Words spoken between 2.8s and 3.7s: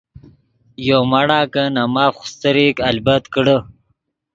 البت کڑے۔